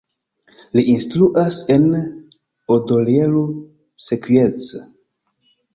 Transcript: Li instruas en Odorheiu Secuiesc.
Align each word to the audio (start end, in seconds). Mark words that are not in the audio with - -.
Li 0.77 0.83
instruas 0.93 1.59
en 1.75 1.85
Odorheiu 2.77 3.47
Secuiesc. 4.09 4.87